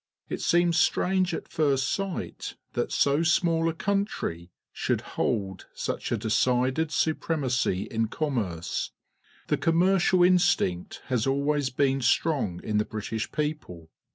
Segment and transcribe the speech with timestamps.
[0.29, 6.17] It seems strange at first sight that so small a country should hold such a
[6.17, 8.89] decided supremacy in commerce.
[9.45, 13.91] The com mercial instinct has always been strong in the British people.